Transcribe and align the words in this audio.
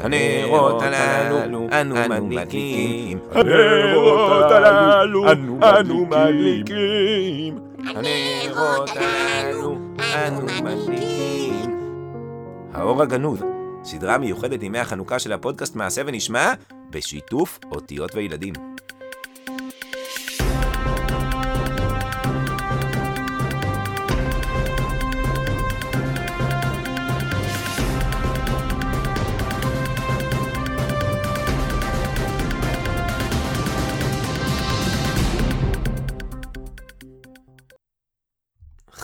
הנרות 0.00 0.82
הללו 0.82 1.68
אנו 1.72 1.94
מדליקים. 2.08 3.18
הנרות 3.32 4.50
הללו 4.50 5.30
אנו 5.30 6.06
מדליקים. 6.06 7.58
הנרות 7.86 8.90
הללו 8.96 9.76
אנו 9.98 10.46
מדליקים. 10.62 11.78
האור 12.74 13.02
הגנוז, 13.02 13.42
סדרה 13.84 14.18
מיוחדת 14.18 14.62
ימי 14.62 14.78
החנוכה 14.78 15.18
של 15.18 15.32
הפודקאסט 15.32 15.76
מעשה 15.76 16.02
ונשמע, 16.06 16.52
בשיתוף 16.90 17.58
אותיות 17.72 18.14
וילדים. 18.14 18.54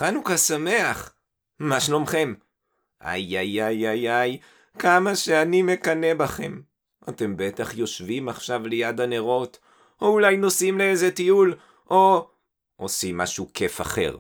חנוכה 0.04 0.38
שמח! 0.38 1.14
מה 1.58 1.80
שלומכם? 1.80 2.34
איי 3.02 3.38
איי 3.38 3.62
איי 3.62 3.88
איי 3.88 4.10
איי, 4.10 4.38
כמה 4.78 5.16
שאני 5.16 5.62
מקנא 5.62 6.14
בכם. 6.14 6.60
אתם 7.08 7.36
בטח 7.36 7.74
יושבים 7.74 8.28
עכשיו 8.28 8.66
ליד 8.66 9.00
הנרות, 9.00 9.58
או 10.00 10.06
אולי 10.06 10.36
נוסעים 10.36 10.78
לאיזה 10.78 11.10
טיול, 11.10 11.54
או 11.90 12.28
עושים 12.76 13.16
משהו 13.18 13.50
כיף 13.54 13.80
אחר. 13.80 14.16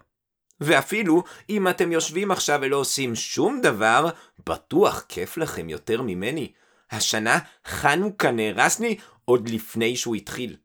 ואפילו 0.60 1.22
אם 1.50 1.68
אתם 1.68 1.92
יושבים 1.92 2.30
עכשיו 2.30 2.58
ולא 2.62 2.76
עושים 2.76 3.14
שום 3.14 3.60
דבר, 3.60 4.08
בטוח 4.46 5.04
כיף 5.08 5.36
לכם 5.36 5.68
יותר 5.68 6.02
ממני. 6.02 6.52
השנה 6.90 7.38
חנוכה 7.66 8.30
נהרס 8.30 8.80
לי 8.80 8.96
עוד 9.24 9.48
לפני 9.48 9.96
שהוא 9.96 10.14
התחיל. 10.16 10.56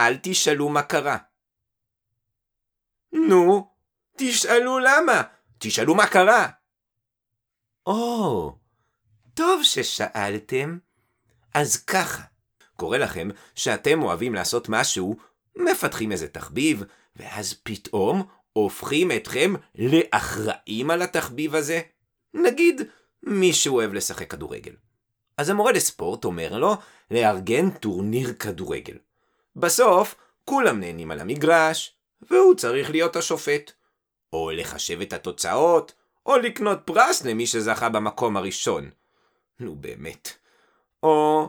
אל 0.00 0.16
תשאלו 0.22 0.68
מה 0.68 0.82
קרה. 0.82 1.16
נו, 3.12 3.77
תשאלו 4.18 4.78
למה, 4.78 5.22
תשאלו 5.58 5.94
מה 5.94 6.06
קרה. 6.06 6.48
או, 7.86 8.52
טוב 9.34 9.62
ששאלתם. 9.62 10.78
אז 11.54 11.76
ככה, 11.76 12.22
קורה 12.76 12.98
לכם 12.98 13.28
שאתם 13.54 14.02
אוהבים 14.02 14.34
לעשות 14.34 14.68
משהו, 14.68 15.16
מפתחים 15.56 16.12
איזה 16.12 16.28
תחביב, 16.28 16.84
ואז 17.16 17.54
פתאום 17.62 18.26
הופכים 18.52 19.12
אתכם 19.12 19.54
לאחראים 19.74 20.90
על 20.90 21.02
התחביב 21.02 21.54
הזה? 21.54 21.80
נגיד, 22.34 22.82
מישהו 23.22 23.74
אוהב 23.74 23.92
לשחק 23.92 24.30
כדורגל. 24.30 24.72
אז 25.36 25.48
המורה 25.48 25.72
לספורט 25.72 26.24
אומר 26.24 26.58
לו 26.58 26.76
לארגן 27.10 27.70
טורניר 27.70 28.32
כדורגל. 28.32 28.96
בסוף, 29.56 30.14
כולם 30.44 30.80
נהנים 30.80 31.10
על 31.10 31.20
המגרש, 31.20 31.96
והוא 32.30 32.54
צריך 32.54 32.90
להיות 32.90 33.16
השופט. 33.16 33.72
או 34.32 34.50
לחשב 34.50 35.00
את 35.00 35.12
התוצאות, 35.12 35.92
או 36.26 36.36
לקנות 36.36 36.78
פרס 36.84 37.24
למי 37.24 37.46
שזכה 37.46 37.88
במקום 37.88 38.36
הראשון. 38.36 38.90
נו 39.60 39.74
באמת. 39.74 40.32
או 41.02 41.48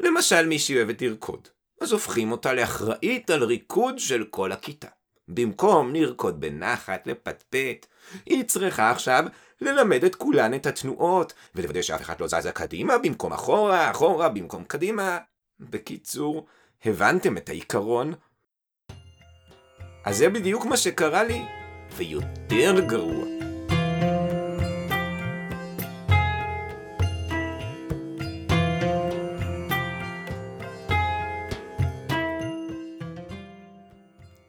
למשל 0.00 0.46
מישהי 0.46 0.76
אוהבת 0.76 1.02
לרקוד, 1.02 1.48
אז 1.80 1.92
הופכים 1.92 2.32
אותה 2.32 2.52
לאחראית 2.52 3.30
על 3.30 3.44
ריקוד 3.44 3.98
של 3.98 4.24
כל 4.30 4.52
הכיתה. 4.52 4.88
במקום 5.28 5.94
לרקוד 5.94 6.40
בנחת, 6.40 7.06
לפטפט, 7.06 7.86
היא 8.26 8.44
צריכה 8.44 8.90
עכשיו 8.90 9.24
ללמד 9.60 10.04
את 10.04 10.14
כולן 10.14 10.54
את 10.54 10.66
התנועות, 10.66 11.32
ולוודא 11.54 11.82
שאף 11.82 12.00
אחד 12.00 12.20
לא 12.20 12.26
זזה 12.26 12.52
קדימה 12.52 12.98
במקום 12.98 13.32
אחורה, 13.32 13.90
אחורה 13.90 14.28
במקום 14.28 14.64
קדימה. 14.64 15.18
בקיצור, 15.60 16.46
הבנתם 16.84 17.36
את 17.36 17.48
העיקרון? 17.48 18.14
אז 20.04 20.16
זה 20.16 20.28
בדיוק 20.28 20.64
מה 20.64 20.76
שקרה 20.76 21.24
לי, 21.24 21.42
ויותר 21.96 22.80
גרוע. 22.80 23.24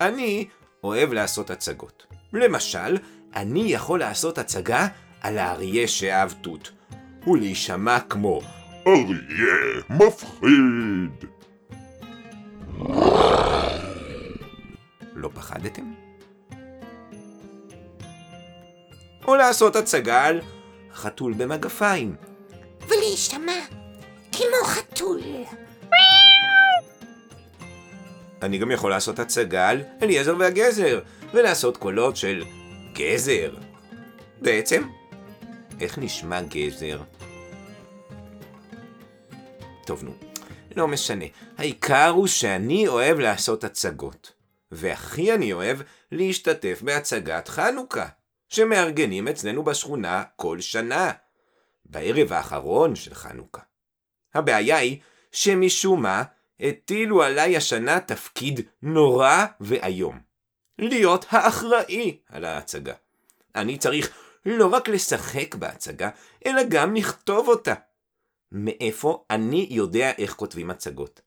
אני 0.02 0.48
אוהב 0.84 1.14
לעשות 1.14 1.50
הצגות. 1.50 2.06
למשל, 2.34 2.98
אני 3.36 3.62
יכול 3.62 4.00
לעשות 4.00 4.38
הצגה 4.38 4.88
על 5.22 5.38
האריה 5.38 5.88
שאהב 5.88 6.32
תות, 6.32 6.72
ולהישמע 7.28 8.00
כמו 8.00 8.42
אריה 8.88 9.82
מפחיד. 9.90 11.26
לא 15.16 15.30
פחדתם? 15.34 16.05
או 19.28 19.36
לעשות 19.36 19.76
הצגה 19.76 20.26
על 20.26 20.42
חתול 20.94 21.34
במגפיים. 21.34 22.16
ולהישמע 22.88 23.60
כמו 24.32 24.66
חתול. 24.66 25.22
אני 28.42 28.58
גם 28.58 28.72
יכול 28.72 28.90
לעשות 28.90 29.20
הצגה 29.20 29.70
על 29.70 29.84
אליעזר 30.02 30.36
והגזר, 30.40 31.00
ולעשות 31.34 31.78
קולות 31.78 32.18
של 32.18 32.44
גזר. 32.94 33.56
בעצם, 34.42 34.84
איך 35.82 35.98
נשמע 35.98 36.42
גזר? 36.42 37.02
טוב 39.86 40.04
נו, 40.04 40.12
לא 40.76 40.88
משנה. 40.88 41.26
העיקר 41.58 42.10
הוא 42.10 42.28
שאני 42.28 42.88
אוהב 42.88 43.20
לעשות 43.20 43.64
הצגות. 43.64 44.32
והכי 44.72 45.34
אני 45.34 45.54
אוהב 45.54 45.80
להשתתף 46.12 46.82
בהצגת 46.82 47.48
חנוכה, 47.48 48.08
שמארגנים 48.50 49.28
אצלנו 49.28 49.64
בשכונה 49.64 50.24
כל 50.36 50.62
שנה, 50.62 51.12
בערב 51.86 52.34
האחרון 52.34 52.96
של 52.96 53.14
חנוכה. 53.14 53.62
הבעיה 54.34 54.78
היא 54.78 55.00
שמשום 55.32 56.02
מה 56.02 56.24
הטילו 56.60 57.24
עליי 57.24 57.58
השנה 57.58 58.00
תפקיד 58.00 58.62
נורא 58.82 59.46
ואיום. 59.62 60.20
להיות 60.80 61.26
האחראי 61.30 62.18
על 62.30 62.46
ההצגה. 62.46 62.94
אני 63.56 63.78
צריך 63.78 64.10
לא 64.46 64.68
רק 64.68 64.90
לשחק 64.90 65.56
בהצגה, 65.56 66.10
אלא 66.46 66.62
גם 66.70 66.96
לכתוב 66.96 67.48
אותה. 67.48 67.74
מאיפה 68.52 69.26
אני 69.30 69.68
יודע 69.70 70.12
איך 70.18 70.34
כותבים 70.34 70.70
הצגות? 70.70 71.22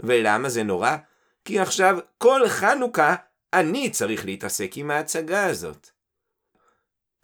ולמה 0.00 0.48
זה 0.48 0.62
נורא? 0.62 0.96
כי 1.44 1.58
עכשיו 1.58 1.98
כל 2.18 2.48
חנוכה 2.48 3.14
אני 3.52 3.90
צריך 3.90 4.24
להתעסק 4.24 4.72
עם 4.76 4.90
ההצגה 4.90 5.46
הזאת. 5.46 5.90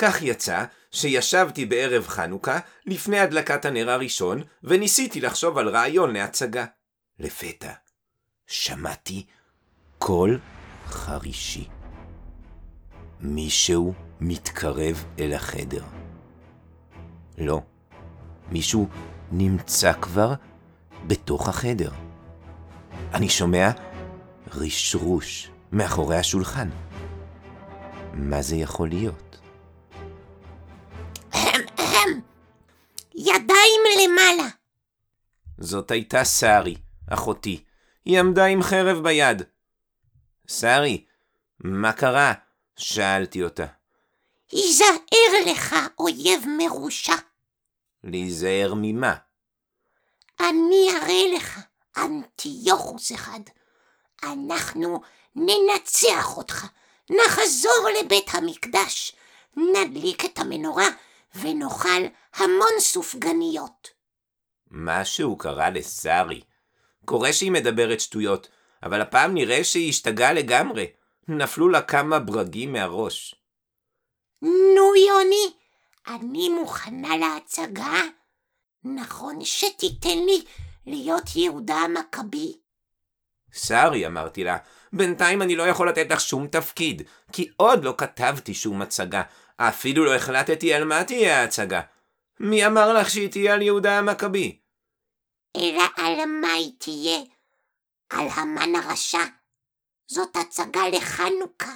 כך 0.03 0.23
יצא 0.23 0.65
שישבתי 0.91 1.67
בערב 1.67 2.07
חנוכה 2.07 2.59
לפני 2.87 3.19
הדלקת 3.19 3.65
הנר 3.65 3.91
הראשון 3.91 4.43
וניסיתי 4.65 5.21
לחשוב 5.21 5.59
על 5.59 5.69
רעיון 5.69 6.13
להצגה. 6.13 6.65
לפתע 7.19 7.73
שמעתי 8.47 9.27
קול 9.99 10.39
חרישי. 10.87 11.69
מישהו 13.21 13.95
מתקרב 14.21 15.05
אל 15.19 15.33
החדר. 15.33 15.85
לא, 17.39 17.61
מישהו 18.51 18.89
נמצא 19.33 19.93
כבר 19.93 20.35
בתוך 21.07 21.49
החדר. 21.49 21.91
אני 23.15 23.29
שומע 23.29 23.71
רשרוש 24.53 25.51
מאחורי 25.73 26.17
השולחן. 26.17 26.69
מה 28.15 28.43
זה 28.43 28.57
יכול 28.57 28.89
להיות? 28.89 29.30
זאת 35.61 35.91
הייתה 35.91 36.25
שרי, 36.25 36.77
אחותי. 37.11 37.65
היא 38.05 38.21
עמדה 38.21 38.45
עם 38.45 38.63
חרב 38.63 39.03
ביד. 39.03 39.43
שרי, 40.47 41.05
מה 41.59 41.93
קרה? 41.93 42.33
שאלתי 42.77 43.43
אותה. 43.43 43.67
היזהר 44.51 45.53
לך, 45.53 45.77
אויב 45.99 46.45
מרושע. 46.59 47.15
להיזהר 48.05 48.75
ממה? 48.77 49.15
אני 50.41 50.89
אראה 50.97 51.37
לך, 51.37 51.61
אנטיוכוס 51.97 53.13
אחד. 53.13 53.41
אנחנו 54.23 55.01
ננצח 55.37 56.37
אותך, 56.37 56.67
נחזור 57.11 57.89
לבית 58.01 58.35
המקדש, 58.35 59.13
נדליק 59.57 60.25
את 60.25 60.39
המנורה 60.39 60.89
ונאכל 61.35 62.03
המון 62.35 62.81
סופגניות. 62.81 64.00
משהו 64.71 65.37
קרה 65.37 65.71
לשרי. 65.71 66.41
קורה 67.05 67.33
שהיא 67.33 67.53
מדברת 67.53 68.01
שטויות, 68.01 68.49
אבל 68.83 69.01
הפעם 69.01 69.35
נראה 69.35 69.65
שהיא 69.65 69.89
השתגעה 69.89 70.33
לגמרי. 70.33 70.87
נפלו 71.29 71.69
לה 71.69 71.83
כמה 71.83 72.19
ברגים 72.19 72.73
מהראש. 72.73 73.35
נו, 74.43 74.97
יוני, 75.09 75.53
אני 76.07 76.49
מוכנה 76.49 77.17
להצגה. 77.17 78.01
נכון 78.85 79.45
שתיתן 79.45 80.19
לי 80.27 80.43
להיות 80.87 81.37
יהודה 81.37 81.75
המכבי? 81.75 82.53
שרי, 83.53 84.07
אמרתי 84.07 84.45
לה, 84.45 84.57
בינתיים 84.93 85.43
אני 85.43 85.57
לא 85.57 85.63
יכול 85.63 85.89
לתת 85.89 86.11
לך 86.11 86.21
שום 86.21 86.47
תפקיד, 86.47 87.03
כי 87.33 87.49
עוד 87.57 87.85
לא 87.85 87.95
כתבתי 87.99 88.55
שום 88.55 88.83
הצגה, 88.83 89.23
אפילו 89.57 90.05
לא 90.05 90.15
החלטתי 90.15 90.75
על 90.75 90.85
מה 90.85 91.05
תהיה 91.05 91.41
ההצגה. 91.41 91.81
מי 92.41 92.67
אמר 92.67 92.93
לך 92.93 93.11
שהיא 93.11 93.31
תהיה 93.31 93.55
על 93.55 93.63
יהודה 93.63 93.99
המכבי? 93.99 94.59
אלא 95.57 95.83
על 95.97 96.25
מה 96.41 96.53
היא 96.53 96.73
תהיה? 96.79 97.19
על 98.11 98.29
המן 98.35 98.75
הרשע. 98.75 99.25
זאת 100.07 100.37
הצגה 100.37 100.89
לחנוכה. 100.89 101.73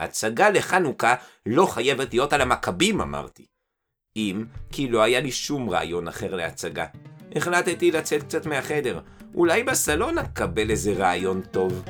הצגה 0.00 0.50
לחנוכה 0.50 1.14
לא 1.46 1.66
חייבת 1.66 2.12
להיות 2.14 2.32
על 2.32 2.40
המכבים, 2.40 3.00
אמרתי. 3.00 3.46
אם 4.16 4.44
כי 4.72 4.88
לא 4.88 5.02
היה 5.02 5.20
לי 5.20 5.32
שום 5.32 5.70
רעיון 5.70 6.08
אחר 6.08 6.34
להצגה. 6.34 6.86
החלטתי 7.36 7.90
לצאת 7.90 8.22
קצת 8.22 8.46
מהחדר. 8.46 9.00
אולי 9.34 9.62
בסלון 9.62 10.18
אקבל 10.18 10.70
איזה 10.70 10.92
רעיון 10.92 11.42
טוב. 11.42 11.84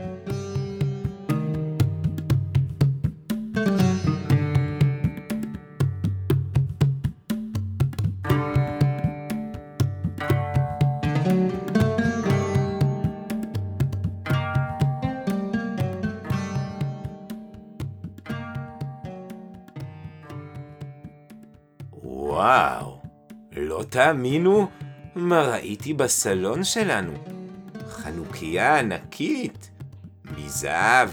תאמינו 23.92 24.68
מה 25.14 25.42
ראיתי 25.42 25.94
בסלון 25.94 26.64
שלנו. 26.64 27.12
חנוכיה 27.88 28.78
ענקית, 28.78 29.70
מזהב, 30.36 31.08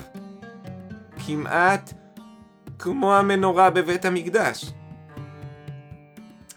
כמעט 1.25 1.93
כמו 2.79 3.15
המנורה 3.15 3.69
בבית 3.69 4.05
המקדש. 4.05 4.65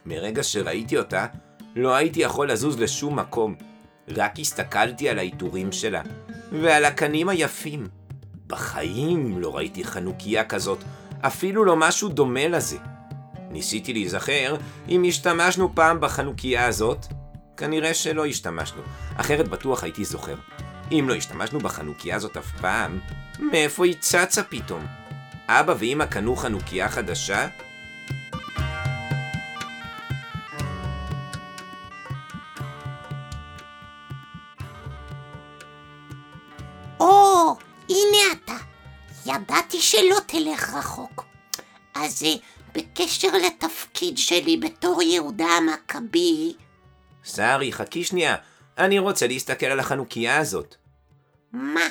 מרגע 0.07 0.43
שראיתי 0.43 0.99
אותה, 0.99 1.27
לא 1.77 1.95
הייתי 1.95 2.21
יכול 2.21 2.51
לזוז 2.51 2.81
לשום 2.81 3.19
מקום. 3.19 3.55
רק 4.09 4.39
הסתכלתי 4.39 5.09
על 5.09 5.19
העיטורים 5.19 5.73
שלה, 5.73 6.03
ועל 6.53 6.85
הקנים 6.85 7.29
היפים. 7.29 7.87
בחיים 8.47 9.39
לא 9.39 9.57
ראיתי 9.57 9.85
חנוכיה 9.85 10.45
כזאת, 10.45 10.79
אפילו 11.21 11.65
לא 11.65 11.77
משהו 11.77 12.09
דומה 12.09 12.49
לזה. 12.49 12.92
ניסיתי 13.53 13.93
להיזכר 13.93 14.57
אם 14.89 15.05
השתמשנו 15.09 15.75
פעם 15.75 16.01
בחנוכיה 16.01 16.67
הזאת. 16.67 17.07
כנראה 17.57 17.95
שלא 17.95 18.27
השתמשנו, 18.27 18.83
אחרת 19.17 19.49
בטוח 19.49 19.85
הייתי 19.85 20.05
זוכר. 20.05 20.37
אם 20.93 21.05
לא 21.09 21.15
השתמשנו 21.15 21.59
בחנוכיה 21.59 22.17
הזאת 22.17 22.37
אף 22.37 22.61
פעם, 22.61 23.01
מאיפה 23.39 23.85
היא 23.85 23.95
צצה 24.01 24.43
פתאום? 24.43 24.87
אבא 25.49 25.75
ואמא 25.79 26.07
קנו 26.07 26.37
חנוכיה 26.37 26.89
חדשה? 26.89 27.47
או, 37.01 37.57
הנה 37.89 38.33
אתה. 38.33 38.57
ידעתי 39.27 39.81
שלא 39.81 40.17
תלך 40.27 40.75
רחוק. 40.75 41.25
אז 41.95 42.23
אה, 42.23 42.35
בקשר 42.93 43.29
לתפקיד 43.47 44.19
שלי 44.19 44.57
בתור 44.57 45.03
יהודה 45.03 45.47
המכבי, 45.47 46.55
שרי, 47.25 47.73
חכי 47.73 48.05
שנייה, 48.05 48.37
אני 48.79 48.99
רוצה 48.99 49.27
להסתכל 49.27 49.67
על 49.67 49.81
החנוכיה 49.81 50.39
הזאת. 50.39 50.75
מה? 51.53 51.89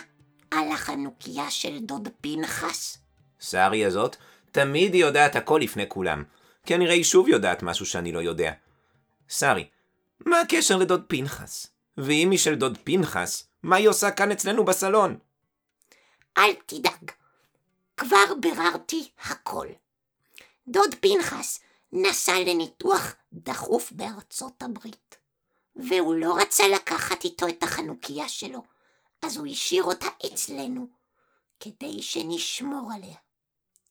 על 0.52 0.72
החנוכיה 0.72 1.52
של 1.52 1.80
דוד 1.80 2.08
פנחס? 2.22 2.98
שרי 3.40 3.86
הזאת, 3.86 4.16
תמיד 4.52 4.94
היא 4.94 5.02
יודעת 5.02 5.36
הכל 5.36 5.60
לפני 5.64 5.86
כולם. 5.88 6.24
כנראה 6.66 6.94
היא 6.94 7.04
שוב 7.04 7.28
יודעת 7.28 7.64
משהו 7.64 7.86
שאני 7.86 8.12
לא 8.12 8.20
יודע. 8.20 8.52
שרי, 9.28 9.68
מה 10.26 10.40
הקשר 10.40 10.78
לדוד 10.78 11.04
פנחס? 11.08 11.68
ואם 11.98 12.32
היא 12.32 12.40
של 12.40 12.56
דוד 12.56 12.78
פנחס, 12.84 13.48
מה 13.64 13.76
היא 13.76 13.90
עושה 13.90 14.12
כאן 14.12 14.32
אצלנו 14.32 14.66
בסלון? 14.66 15.18
אל 16.38 16.52
תדאג, 16.66 17.12
כבר 17.98 18.36
ביררתי 18.42 19.10
הכל. 19.26 19.68
דוד 20.68 20.96
פנחס 21.02 21.60
נסע 21.92 22.40
לניתוח 22.40 23.16
דחוף 23.34 23.92
בארצות 23.92 24.64
הברית, 24.64 25.18
והוא 25.76 26.16
לא 26.16 26.38
רצה 26.42 26.68
לקחת 26.68 27.24
איתו 27.24 27.48
את 27.48 27.64
החנוכיה 27.64 28.30
שלו, 28.30 28.64
אז 29.22 29.38
הוא 29.38 29.48
השאיר 29.48 29.84
אותה 29.84 30.08
אצלנו, 30.26 30.88
כדי 31.60 32.02
שנשמור 32.02 32.92
עליה. 32.96 33.18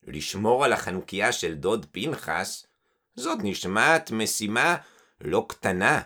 לשמור 0.03 0.65
על 0.65 0.73
החנוכיה 0.73 1.33
של 1.33 1.55
דוד 1.55 1.87
פנחס? 1.93 2.67
זאת 3.15 3.39
נשמעת 3.43 4.11
משימה 4.11 4.77
לא 5.21 5.47
קטנה. 5.49 6.03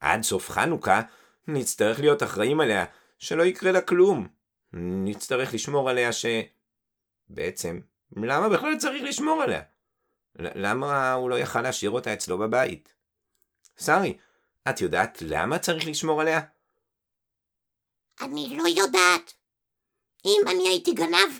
עד 0.00 0.22
סוף 0.22 0.50
חנוכה 0.50 1.02
נצטרך 1.48 2.00
להיות 2.00 2.22
אחראים 2.22 2.60
עליה, 2.60 2.84
שלא 3.18 3.42
יקרה 3.42 3.72
לה 3.72 3.80
כלום. 3.80 4.28
נצטרך 4.72 5.54
לשמור 5.54 5.90
עליה 5.90 6.12
ש... 6.12 6.26
בעצם, 7.28 7.80
למה 8.16 8.48
בכלל 8.48 8.76
צריך 8.78 9.02
לשמור 9.02 9.42
עליה? 9.42 9.62
למה 10.38 11.12
הוא 11.12 11.30
לא 11.30 11.38
יכל 11.38 11.62
להשאיר 11.62 11.90
אותה 11.90 12.12
אצלו 12.12 12.38
בבית? 12.38 12.94
שרי, 13.80 14.16
את 14.68 14.80
יודעת 14.80 15.22
למה 15.22 15.58
צריך 15.58 15.86
לשמור 15.86 16.20
עליה? 16.20 16.40
אני 18.20 18.56
לא 18.56 18.68
יודעת. 18.68 19.32
אם 20.24 20.40
אני 20.46 20.68
הייתי 20.68 20.92
גנב, 20.92 21.38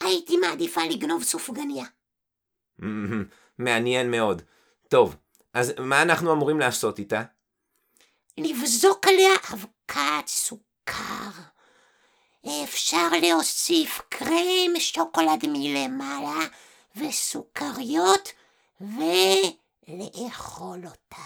הייתי 0.00 0.36
מעדיפה 0.36 0.84
לגנוב 0.84 1.22
סופגניה. 1.22 1.84
מעניין 3.58 4.10
מאוד. 4.10 4.42
טוב, 4.88 5.16
אז 5.54 5.72
מה 5.78 6.02
אנחנו 6.02 6.32
אמורים 6.32 6.60
לעשות 6.60 6.98
איתה? 6.98 7.22
לבזוק 8.38 9.06
עליה 9.06 9.34
אבקת 9.52 10.26
סוכר. 10.26 11.30
אפשר 12.64 13.08
להוסיף 13.22 14.00
קרם 14.08 14.78
שוקולד 14.78 15.44
מלמעלה 15.48 16.46
וסוכריות 16.96 18.32
ולאכול 18.80 20.82
אותה. 20.84 21.22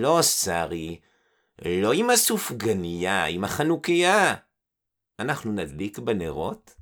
לא, 0.00 0.22
שרי. 0.22 1.00
לא 1.64 1.92
עם 1.92 2.10
הסופגניה, 2.10 3.24
עם 3.24 3.44
החנוכיה. 3.44 4.34
אנחנו 5.18 5.52
נדליק 5.52 5.98
בנרות? 5.98 6.74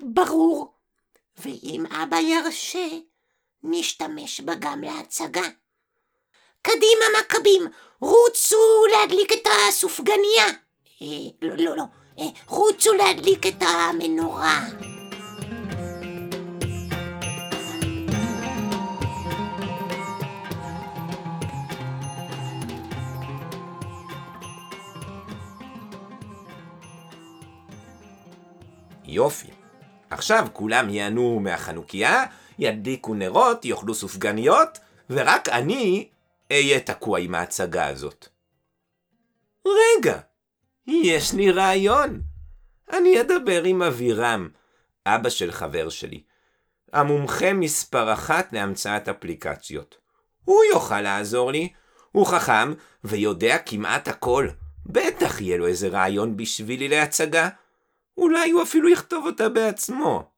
ברור. 0.00 0.72
ואם 1.38 1.84
אבא 1.86 2.16
ירשה, 2.16 2.88
נשתמש 3.62 4.40
בה 4.40 4.54
גם 4.54 4.82
להצגה. 4.82 5.48
קדימה 6.62 7.04
מכבים, 7.20 7.62
רוצו 8.00 8.86
להדליק 8.92 9.32
את 9.32 9.46
הסופגניה. 9.68 10.46
אה, 11.02 11.06
לא, 11.42 11.56
לא, 11.56 11.76
לא, 11.76 11.84
אה, 12.18 12.24
רוצו 12.46 12.92
להדליק 12.92 13.46
את 13.46 13.62
המנורה. 13.62 14.60
יופי. 29.06 29.50
עכשיו 30.10 30.46
כולם 30.52 30.88
ייהנו 30.88 31.40
מהחנוכיה, 31.40 32.24
ידליקו 32.58 33.14
נרות, 33.14 33.64
יאכלו 33.64 33.94
סופגניות, 33.94 34.78
ורק 35.10 35.48
אני 35.48 36.08
אהיה 36.52 36.80
תקוע 36.80 37.18
עם 37.18 37.34
ההצגה 37.34 37.86
הזאת. 37.86 38.28
רגע, 39.66 40.18
יש 40.86 41.32
לי 41.32 41.50
רעיון. 41.50 42.22
אני 42.92 43.20
אדבר 43.20 43.62
עם 43.64 43.82
אבירם, 43.82 44.48
אבא 45.06 45.28
של 45.28 45.52
חבר 45.52 45.88
שלי, 45.88 46.22
המומחה 46.92 47.52
מספר 47.52 48.12
אחת 48.12 48.52
להמצאת 48.52 49.08
אפליקציות. 49.08 49.96
הוא 50.44 50.60
יוכל 50.72 51.00
לעזור 51.00 51.52
לי, 51.52 51.68
הוא 52.12 52.26
חכם 52.26 52.72
ויודע 53.04 53.58
כמעט 53.58 54.08
הכל. 54.08 54.48
בטח 54.86 55.40
יהיה 55.40 55.56
לו 55.56 55.66
איזה 55.66 55.88
רעיון 55.88 56.36
בשבילי 56.36 56.88
להצגה. 56.88 57.48
אולי 58.16 58.50
הוא 58.50 58.62
אפילו 58.62 58.88
יכתוב 58.88 59.26
אותה 59.26 59.48
בעצמו. 59.48 60.30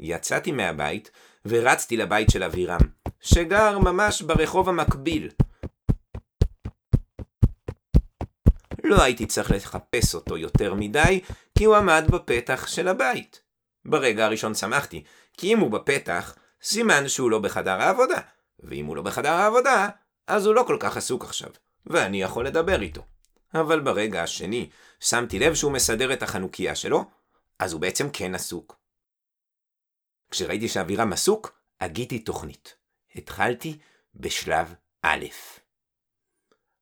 יצאתי 0.00 0.52
מהבית 0.52 1.10
ורצתי 1.46 1.96
לבית 1.96 2.30
של 2.30 2.42
אבירם, 2.42 2.80
שגר 3.20 3.78
ממש 3.78 4.22
ברחוב 4.22 4.68
המקביל. 4.68 5.30
לא 8.84 9.02
הייתי 9.02 9.26
צריך 9.26 9.50
לחפש 9.50 10.14
אותו 10.14 10.36
יותר 10.36 10.74
מדי, 10.74 11.20
כי 11.58 11.64
הוא 11.64 11.76
עמד 11.76 12.04
בפתח 12.10 12.66
של 12.66 12.88
הבית. 12.88 13.40
ברגע 13.84 14.24
הראשון 14.24 14.54
שמחתי, 14.54 15.04
כי 15.36 15.52
אם 15.52 15.58
הוא 15.58 15.70
בפתח, 15.70 16.36
סימן 16.62 17.08
שהוא 17.08 17.30
לא 17.30 17.38
בחדר 17.38 17.80
העבודה, 17.82 18.20
ואם 18.60 18.86
הוא 18.86 18.96
לא 18.96 19.02
בחדר 19.02 19.32
העבודה, 19.32 19.88
אז 20.26 20.46
הוא 20.46 20.54
לא 20.54 20.64
כל 20.66 20.76
כך 20.80 20.96
עסוק 20.96 21.24
עכשיו, 21.24 21.50
ואני 21.86 22.22
יכול 22.22 22.46
לדבר 22.46 22.82
איתו. 22.82 23.02
אבל 23.54 23.80
ברגע 23.80 24.22
השני 24.22 24.70
שמתי 25.00 25.38
לב 25.38 25.54
שהוא 25.54 25.72
מסדר 25.72 26.12
את 26.12 26.22
החנוכיה 26.22 26.74
שלו, 26.74 27.04
אז 27.58 27.72
הוא 27.72 27.80
בעצם 27.80 28.10
כן 28.12 28.34
עסוק. 28.34 28.76
כשראיתי 30.30 30.68
שאבירם 30.68 31.12
עסוק, 31.12 31.60
הגיתי 31.80 32.18
תוכנית. 32.18 32.76
התחלתי 33.14 33.78
בשלב 34.14 34.74
א'. 35.02 35.24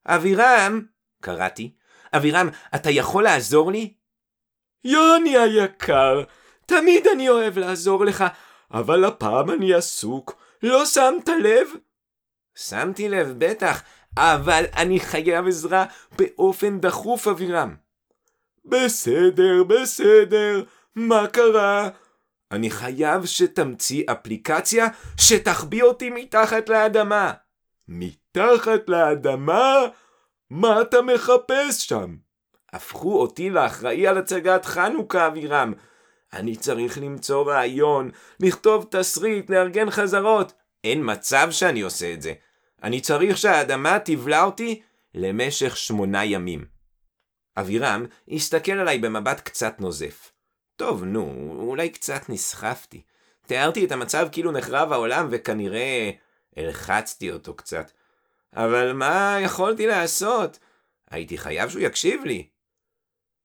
אבירם, 0.06 0.86
קראתי, 1.20 1.74
אבירם, 2.16 2.48
אתה 2.74 2.90
יכול 2.90 3.24
לעזור 3.24 3.72
לי? 3.72 3.94
יוני 4.84 5.38
היקר, 5.38 6.22
תמיד 6.66 7.06
אני 7.06 7.28
אוהב 7.28 7.58
לעזור 7.58 8.04
לך, 8.04 8.24
אבל 8.70 9.04
הפעם 9.04 9.50
אני 9.50 9.74
עסוק, 9.74 10.42
לא 10.62 10.86
שמת 10.86 11.28
לב? 11.42 11.68
שמתי 12.54 13.08
לב, 13.08 13.34
בטח, 13.38 13.82
אבל 14.18 14.64
אני 14.76 15.00
חייב 15.00 15.46
עזרה 15.46 15.84
באופן 16.18 16.80
דחוף, 16.80 17.28
אבירם. 17.28 17.74
בסדר, 18.64 19.64
בסדר, 19.64 20.62
מה 20.94 21.26
קרה? 21.26 21.88
אני 22.52 22.70
חייב 22.70 23.26
שתמציא 23.26 24.04
אפליקציה 24.12 24.86
שתחביא 25.20 25.82
אותי 25.82 26.10
מתחת 26.10 26.68
לאדמה. 26.68 27.32
מתחת 27.88 28.88
לאדמה? 28.88 29.74
מה 30.50 30.80
אתה 30.80 31.02
מחפש 31.02 31.86
שם? 31.86 32.16
הפכו 32.72 33.20
אותי 33.20 33.50
לאחראי 33.50 34.06
על 34.06 34.18
הצגת 34.18 34.64
חנוכה, 34.64 35.26
אבירם. 35.26 35.72
אני 36.32 36.56
צריך 36.56 36.98
למצוא 36.98 37.52
רעיון, 37.52 38.10
לכתוב 38.40 38.86
תסריט, 38.90 39.50
לארגן 39.50 39.90
חזרות. 39.90 40.52
אין 40.84 41.00
מצב 41.04 41.48
שאני 41.50 41.80
עושה 41.80 42.12
את 42.12 42.22
זה. 42.22 42.32
אני 42.82 43.00
צריך 43.00 43.36
שהאדמה 43.36 43.98
תבלע 44.04 44.42
אותי 44.44 44.82
למשך 45.14 45.76
שמונה 45.76 46.24
ימים. 46.24 46.64
אבירם 47.56 48.06
הסתכל 48.28 48.72
עליי 48.72 48.98
במבט 48.98 49.40
קצת 49.40 49.80
נוזף. 49.80 50.32
טוב, 50.76 51.04
נו, 51.04 51.54
אולי 51.58 51.90
קצת 51.90 52.28
נסחפתי. 52.28 53.02
תיארתי 53.46 53.84
את 53.84 53.92
המצב 53.92 54.28
כאילו 54.32 54.52
נחרב 54.52 54.92
העולם 54.92 55.28
וכנראה 55.30 56.10
הלחצתי 56.56 57.32
אותו 57.32 57.54
קצת. 57.54 57.90
אבל 58.56 58.92
מה 58.92 59.36
יכולתי 59.40 59.86
לעשות? 59.86 60.58
הייתי 61.10 61.38
חייב 61.38 61.70
שהוא 61.70 61.82
יקשיב 61.82 62.24
לי. 62.24 62.48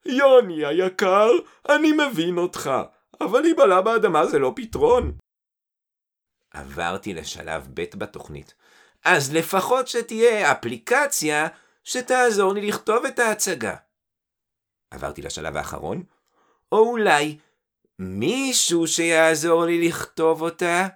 יוני 0.06 0.66
היקר, 0.66 1.30
אני 1.70 1.92
מבין 1.92 2.38
אותך, 2.38 2.72
אבל 3.22 3.42
להיבלע 3.42 3.82
באדמה 3.82 4.26
זה 4.26 4.40
לא 4.40 4.54
פתרון. 4.56 5.18
עברתי 6.52 7.14
לשלב 7.14 7.68
ב' 7.74 7.84
בתוכנית. 7.98 8.56
אז 9.06 9.34
לפחות 9.34 9.88
שתהיה 9.88 10.52
אפליקציה 10.52 11.48
שתעזור 11.84 12.54
לי 12.54 12.68
לכתוב 12.68 13.06
את 13.06 13.20
ההצגה. 13.20 13.76
עברתי 14.92 15.22
לשלב 15.22 15.58
האחרון, 15.58 16.04
או 16.72 16.78
אולי 16.78 17.38
מישהו 18.00 18.88
שיעזור 18.88 19.66
לי 19.66 19.88
לכתוב 19.88 20.42
אותה. 20.42 20.88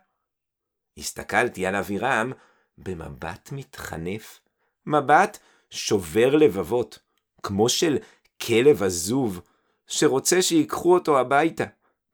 הסתכלתי 0.97 1.65
על 1.65 1.75
אבירם 1.75 2.31
במבט 2.77 3.49
מתחנף, 3.51 4.39
מבט 4.85 5.37
שובר 5.69 6.35
לבבות, 6.35 6.99
כמו 7.43 7.69
של 7.69 7.97
כלב 8.41 8.83
עזוב, 8.83 9.41
שרוצה 9.87 10.41
שיקחו 10.41 10.93
אותו 10.93 11.19
הביתה. 11.19 11.63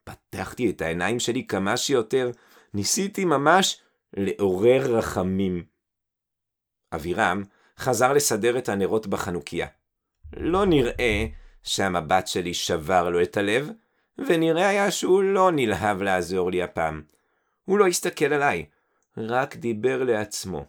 פתחתי 0.04 0.70
את 0.70 0.82
העיניים 0.82 1.20
שלי 1.20 1.48
כמה 1.48 1.78
שיותר, 1.78 2.32
ניסיתי 2.74 3.26
ממש 3.26 3.82
לעורר 4.14 4.98
רחמים. 4.98 5.73
אבירם 6.96 7.44
חזר 7.78 8.14
לסדר 8.14 8.58
את 8.58 8.70
הנרות 8.70 9.08
בחנוכיה. 9.08 9.68
לא 10.38 10.66
נראה 10.66 11.26
שהמבט 11.64 12.28
שלי 12.28 12.54
שבר 12.54 13.10
לו 13.10 13.22
את 13.22 13.38
הלב, 13.38 13.70
ונראה 14.18 14.68
היה 14.68 14.92
שהוא 14.92 15.24
לא 15.24 15.52
נלהב 15.52 16.02
לעזור 16.02 16.52
לי 16.52 16.64
הפעם. 16.64 17.02
הוא 17.66 17.80
לא 17.80 17.88
הסתכל 17.88 18.34
עליי, 18.34 18.66
רק 19.18 19.56
דיבר 19.56 20.04
לעצמו. 20.04 20.66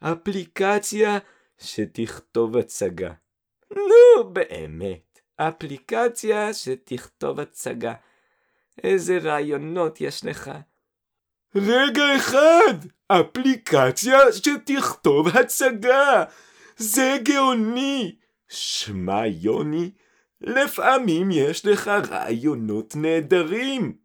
אפליקציה 0.00 1.18
שתכתוב 1.58 2.56
הצגה. 2.56 3.12
נו, 3.70 4.30
באמת, 4.32 5.20
אפליקציה 5.36 6.54
שתכתוב 6.54 7.40
הצגה. 7.40 7.94
איזה 8.84 9.18
רעיונות 9.18 10.00
יש 10.00 10.24
לך. 10.24 10.50
רגע 11.66 12.16
אחד, 12.16 12.74
אפליקציה 13.08 14.32
שתכתוב 14.32 15.28
הצגה. 15.28 16.24
זה 16.76 17.16
גאוני. 17.22 18.16
שמע, 18.48 19.26
יוני, 19.26 19.90
לפעמים 20.40 21.30
יש 21.30 21.66
לך 21.66 21.90
רעיונות 22.10 22.96
נהדרים. 22.96 23.96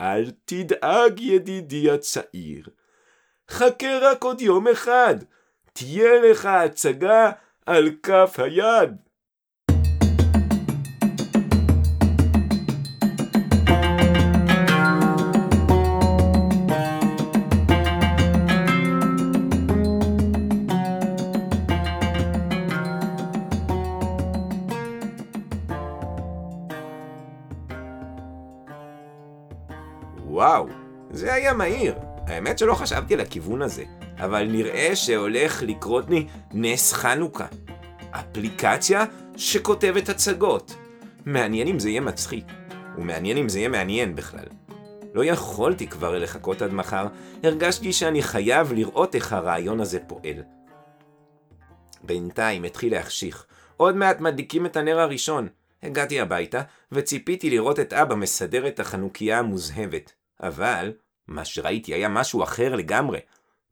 אל 0.00 0.30
תדאג, 0.44 1.20
ידידי 1.20 1.90
הצעיר. 1.90 2.66
חכה 3.50 3.98
רק 4.02 4.24
עוד 4.24 4.40
יום 4.40 4.68
אחד, 4.68 5.16
תהיה 5.72 6.20
לך 6.20 6.46
הצגה 6.46 7.30
על 7.66 7.90
כף 8.02 8.34
היד. 8.38 8.96
היה 31.42 31.52
מהיר. 31.52 31.94
האמת 32.26 32.58
שלא 32.58 32.74
חשבתי 32.74 33.14
על 33.14 33.20
הכיוון 33.20 33.62
הזה, 33.62 33.84
אבל 34.18 34.44
נראה 34.44 34.96
שהולך 34.96 35.62
לקרות 35.62 36.10
לי 36.10 36.26
נס 36.52 36.92
חנוכה. 36.92 37.46
אפליקציה 38.10 39.04
שכותבת 39.36 40.08
הצגות. 40.08 40.74
מעניין 41.26 41.68
אם 41.68 41.78
זה 41.78 41.90
יהיה 41.90 42.00
מצחיק, 42.00 42.44
ומעניין 42.98 43.36
אם 43.36 43.48
זה 43.48 43.58
יהיה 43.58 43.68
מעניין 43.68 44.14
בכלל. 44.14 44.44
לא 45.14 45.24
יכולתי 45.24 45.86
כבר 45.86 46.18
לחכות 46.18 46.62
עד 46.62 46.72
מחר, 46.72 47.06
הרגשתי 47.42 47.92
שאני 47.92 48.22
חייב 48.22 48.72
לראות 48.72 49.14
איך 49.14 49.32
הרעיון 49.32 49.80
הזה 49.80 49.98
פועל. 50.06 50.42
בינתיים 52.02 52.64
התחיל 52.64 52.92
להחשיך, 52.92 53.46
עוד 53.76 53.96
מעט 53.96 54.20
מדליקים 54.20 54.66
את 54.66 54.76
הנר 54.76 55.00
הראשון. 55.00 55.48
הגעתי 55.82 56.20
הביתה, 56.20 56.62
וציפיתי 56.92 57.50
לראות 57.50 57.80
את 57.80 57.92
אבא 57.92 58.14
מסדר 58.14 58.68
את 58.68 58.80
החנוכיה 58.80 59.38
המוזהבת. 59.38 60.12
אבל, 60.42 60.92
מה 61.26 61.44
שראיתי 61.44 61.94
היה 61.94 62.08
משהו 62.08 62.42
אחר 62.42 62.74
לגמרי. 62.74 63.20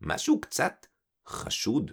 משהו 0.00 0.40
קצת 0.40 0.86
חשוד. 1.26 1.90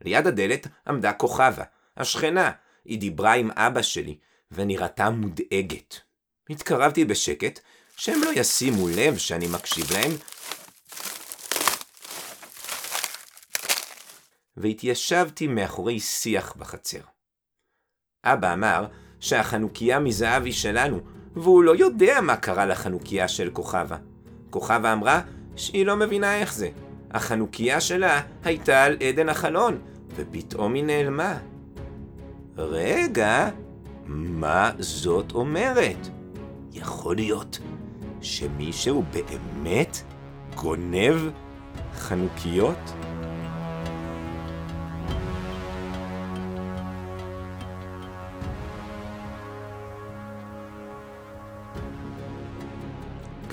ליד 0.00 0.26
הדלת 0.26 0.66
עמדה 0.86 1.12
כוכבה, 1.12 1.64
השכנה. 1.96 2.50
היא 2.84 2.98
דיברה 2.98 3.34
עם 3.34 3.50
אבא 3.50 3.82
שלי, 3.82 4.18
ונראתה 4.50 5.10
מודאגת. 5.10 6.00
התקרבתי 6.50 7.04
בשקט, 7.04 7.60
שהם 7.96 8.20
לא 8.24 8.30
ישימו 8.34 8.88
לב 8.88 9.18
שאני 9.18 9.46
מקשיב 9.48 9.92
להם, 9.92 10.12
והתיישבתי 14.56 15.46
מאחורי 15.46 16.00
שיח 16.00 16.54
בחצר. 16.56 17.00
אבא 18.24 18.52
אמר 18.52 18.86
שהחנוכיה 19.20 19.98
מזהב 19.98 20.44
היא 20.44 20.52
שלנו, 20.52 21.00
והוא 21.34 21.64
לא 21.64 21.76
יודע 21.76 22.20
מה 22.20 22.36
קרה 22.36 22.66
לחנוכיה 22.66 23.28
של 23.28 23.50
כוכבה. 23.50 23.96
כוכבה 24.50 24.92
אמרה 24.92 25.20
שהיא 25.56 25.86
לא 25.86 25.96
מבינה 25.96 26.36
איך 26.36 26.54
זה. 26.54 26.68
החנוכיה 27.10 27.80
שלה 27.80 28.20
הייתה 28.44 28.84
על 28.84 28.96
עדן 29.08 29.28
החלון, 29.28 29.78
ופתאום 30.16 30.74
היא 30.74 30.84
נעלמה. 30.84 31.38
רגע, 32.56 33.48
מה 34.06 34.70
זאת 34.78 35.32
אומרת? 35.32 36.08
יכול 36.72 37.16
להיות 37.16 37.58
שמישהו 38.20 39.04
באמת 39.12 40.02
גונב 40.54 41.30
חנוכיות? 41.96 42.92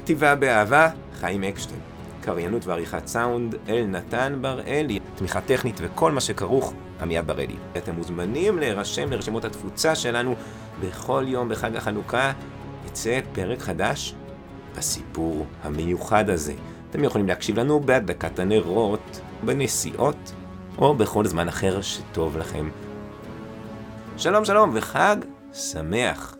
כתיבה 0.08 0.36
באהבה, 0.36 0.90
חיים 1.20 1.44
אקשטיין. 1.44 1.80
קריינות 2.22 2.66
ועריכת 2.66 3.08
סאונד, 3.08 3.56
אל 3.70 3.86
נתן 3.86 4.38
בראלי. 4.42 5.00
תמיכה 5.16 5.42
טכנית 5.42 5.80
וכל 5.82 6.12
מה 6.12 6.22
שכרוך, 6.22 6.74
עמיעד 7.02 7.28
בראלי. 7.28 7.56
אתם 7.78 7.96
מוזמנים 7.96 8.60
להירשם 8.60 9.12
לרשימות 9.12 9.46
התפוצה 9.46 9.96
שלנו 9.96 10.36
בכל 10.82 11.24
יום 11.28 11.50
בחג 11.50 11.76
החנוכה. 11.76 12.32
יצא 12.86 13.20
פרק 13.34 13.60
חדש 13.60 14.16
בסיפור 14.78 15.46
המיוחד 15.64 16.30
הזה. 16.30 16.54
אתם 16.90 17.04
יכולים 17.04 17.28
להקשיב 17.28 17.60
לנו 17.60 17.80
בהדלקת 17.80 18.40
הנרות 18.40 19.20
בנסיעות, 19.44 20.34
או 20.78 20.96
בכל 20.96 21.26
זמן 21.26 21.48
אחר 21.48 21.82
שטוב 21.82 22.38
לכם. 22.38 22.70
שלום 24.18 24.46
שלום 24.46 24.72
וחג 24.74 25.18
שמח. 25.54 26.36